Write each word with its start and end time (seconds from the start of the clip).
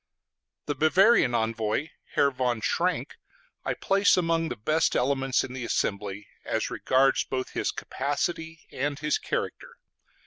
The 0.65 0.73
Bavarian 0.73 1.35
envoy, 1.35 1.89
Herr 2.15 2.31
von 2.31 2.59
Schrenk, 2.59 3.17
I 3.63 3.75
place 3.75 4.17
among 4.17 4.49
the 4.49 4.55
best 4.55 4.95
elements 4.95 5.43
in 5.43 5.53
the 5.53 5.63
assembly, 5.63 6.27
as 6.43 6.71
regards 6.71 7.23
both 7.23 7.51
his 7.51 7.69
capacity 7.69 8.61
and 8.71 8.97
his 8.97 9.19
character. 9.19 9.75